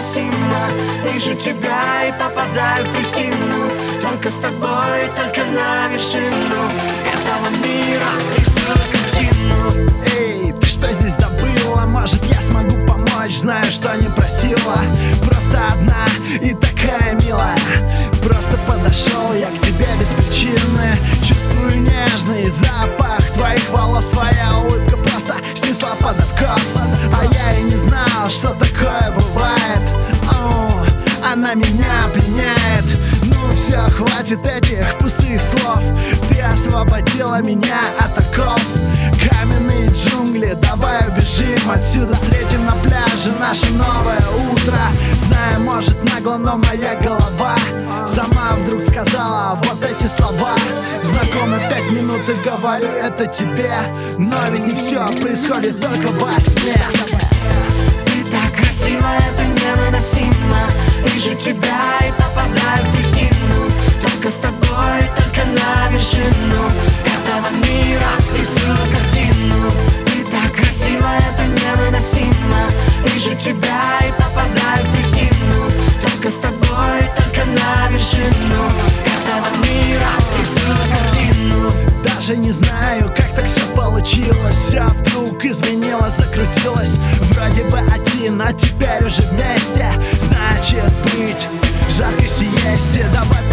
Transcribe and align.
невыносимо 0.00 0.70
Вижу 1.12 1.34
тебя 1.34 2.08
и 2.08 2.12
попадаю 2.12 2.84
в 2.84 2.96
трясину. 2.96 3.70
Только 4.02 4.30
с 4.30 4.36
тобой, 4.36 5.08
только 5.16 5.44
на 5.52 5.88
вершину 5.88 6.70
Этого 7.06 7.48
мира. 7.62 8.08
Рисую 8.36 8.89
хватит 34.20 34.44
этих 34.44 34.98
пустых 34.98 35.40
слов. 35.40 35.80
Ты 36.28 36.40
освободила 36.42 37.40
меня 37.40 37.78
от 37.98 38.18
оков. 38.18 38.60
Каменные 39.30 39.88
джунгли, 39.88 40.56
давай 40.60 41.08
убежим 41.08 41.70
отсюда. 41.70 42.14
Встретим 42.14 42.64
на 42.66 42.72
пляже 42.82 43.32
наше 43.40 43.70
новое 43.72 44.20
утро. 44.52 44.76
Знаю, 45.26 45.60
может 45.60 46.04
нагло, 46.12 46.36
но 46.36 46.56
моя 46.58 46.96
голова 46.96 47.56
Сама 48.06 48.50
вдруг 48.56 48.82
сказала 48.82 49.58
вот 49.64 49.84
эти 49.84 50.06
слова. 50.06 50.54
Знакомы 51.02 51.58
пять 51.70 51.90
минут 51.90 52.20
и 52.28 52.34
говорю 52.46 52.88
это 52.88 53.26
тебе. 53.26 53.72
Но 54.18 54.36
ведь 54.50 54.66
не 54.66 54.74
все 54.74 55.00
происходит 55.22 55.80
только 55.80 56.08
во 56.18 56.38
сне 56.40 56.76
вершину 66.10 66.70
Этого 67.04 67.50
мира 67.64 68.10
рисую 68.36 68.76
картину. 68.94 69.70
Ты 70.06 70.24
так 70.30 70.52
красива, 70.54 71.08
это 71.18 71.44
невыносимо. 71.46 72.68
Вижу 73.06 73.34
тебя 73.36 73.80
и 74.06 74.12
попадаю 74.12 74.84
в 74.84 74.96
трясину. 74.96 75.70
Только 76.02 76.30
с 76.30 76.36
тобой, 76.36 77.02
только 77.16 77.46
на 77.46 77.88
вершину 77.90 78.70
Этого 79.04 79.64
мира 79.64 80.10
рисую 80.38 80.76
картину. 80.92 81.72
Даже 82.04 82.36
не 82.36 82.52
знаю, 82.52 83.12
как 83.16 83.28
так 83.34 83.44
все 83.44 83.64
получилось. 83.74 84.56
Все 84.56 84.82
вдруг 84.82 85.44
изменилось, 85.44 86.14
закрутилось. 86.14 86.98
Вроде 87.32 87.62
бы 87.64 87.78
один, 87.92 88.40
а 88.42 88.52
теперь 88.52 89.04
уже 89.04 89.22
вместе. 89.22 89.86
Значит 90.20 90.92
быть 91.04 91.46
жарко 91.90 92.22
сиесте 92.22 93.06
Давай 93.12 93.49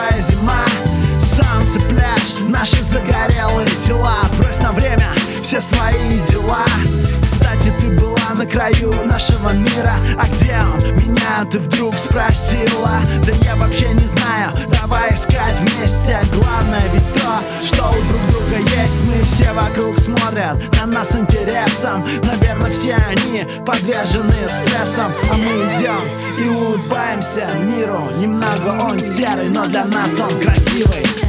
такое 0.00 0.20
зима. 0.22 0.64
Солнце, 1.20 1.80
пляж, 1.88 2.40
наши 2.48 2.82
загорелые 2.82 3.68
тела. 3.86 4.24
Брось 4.38 4.58
на 4.58 4.72
время 4.72 5.08
все 5.42 5.60
свои 5.60 6.18
дела. 6.28 6.64
Кстати, 7.22 7.72
ты 7.80 7.98
была 7.98 8.34
на 8.36 8.46
краю 8.46 8.92
нашего 9.06 9.52
мира. 9.52 9.94
А 10.18 10.26
где 10.28 10.58
он? 10.58 10.94
Меня 10.96 11.44
ты 11.50 11.58
вдруг 11.58 11.94
спросила? 11.94 12.90
Да 13.24 13.32
я 13.42 13.56
вообще 13.56 13.88
не 13.92 14.06
знаю, 14.06 14.50
давай 14.80 15.10
искать 15.10 15.58
вместе. 15.60 16.18
Главное 16.32 16.82
ведь 16.92 17.14
то, 17.14 17.40
что 17.62 17.79
все 19.30 19.52
вокруг 19.52 19.96
смотрят 19.96 20.56
на 20.76 20.86
нас 20.86 21.16
интересом. 21.16 22.04
Наверное, 22.22 22.70
все 22.72 22.94
они 22.94 23.46
подвержены 23.64 24.32
стрессам. 24.48 25.06
А 25.30 25.36
мы 25.36 25.74
идем 25.74 26.00
и 26.38 26.48
улыбаемся 26.48 27.48
миру. 27.60 28.10
Немного 28.16 28.82
он 28.82 28.98
серый, 28.98 29.48
но 29.48 29.64
для 29.66 29.84
нас 29.86 30.18
он 30.20 30.38
красивый 30.40 31.19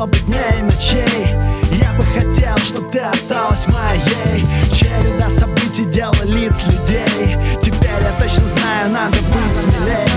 не 0.00 0.06
прошло 0.06 0.06
бы 0.06 0.18
дней 0.20 0.58
и 0.58 0.62
ночей. 0.62 1.34
Я 1.72 1.92
бы 1.92 2.04
хотел, 2.06 2.56
чтоб 2.58 2.90
ты 2.90 3.00
осталась 3.00 3.66
моей. 3.66 4.44
Череда 4.72 5.28
событий, 5.28 5.84
дело 5.84 6.14
лиц 6.24 6.66
людей. 6.66 7.36
Теперь 7.62 8.02
я 8.02 8.12
точно 8.20 8.48
знаю, 8.48 8.90
надо 8.90 9.16
быть 9.16 9.56
смелей. 9.56 10.08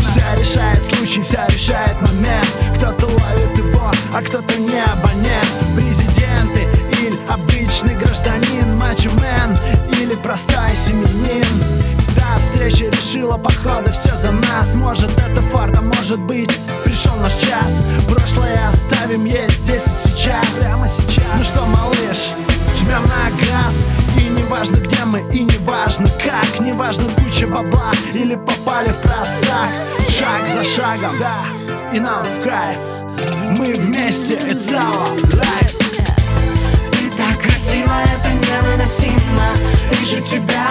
Все 0.00 0.22
решает 0.38 0.82
случай, 0.84 1.22
все 1.22 1.44
решает 1.48 2.00
момент. 2.02 2.50
Кто-то 2.76 3.06
ловит 3.06 3.58
его, 3.58 3.90
а 4.14 4.22
кто-то 4.22 4.56
не 4.58 4.80
абонент. 4.80 5.74
Президенты 5.74 6.66
или 7.00 7.18
обычный 7.28 7.94
гражданин 7.96 8.76
Мачо-мен 8.76 9.56
или 10.00 10.14
простой 10.14 10.74
семенин. 10.76 11.46
Да, 12.16 12.38
встреча 12.40 12.86
решила, 12.86 13.36
походу, 13.36 13.90
все 13.92 14.14
за 14.16 14.32
нас. 14.32 14.74
Может 14.74 15.10
это 15.10 15.42
фарт, 15.52 15.76
а 15.78 15.82
может 15.82 16.20
быть 16.20 16.50
пришел 16.84 17.14
наш 17.16 17.34
час 17.34 17.84
как 26.22 26.60
Не 26.60 26.72
важно 26.72 27.10
куча 27.12 27.46
бабла 27.46 27.92
или 28.12 28.34
попали 28.34 28.88
в 28.88 29.00
просак. 29.02 29.70
Шаг 30.08 30.48
за 30.48 30.64
шагом, 30.64 31.18
да, 31.18 31.44
и 31.92 32.00
нам 32.00 32.24
в 32.24 32.42
кайф. 32.42 32.78
Мы 33.58 33.74
вместе, 33.74 34.34
it's 34.34 34.72
our 34.72 35.06
life. 35.32 35.76
Ты 36.92 37.10
так 37.16 37.40
красива, 37.42 38.02
это 38.02 38.30
невыносимо. 38.32 39.48
Вижу 39.92 40.20
тебя 40.22 40.66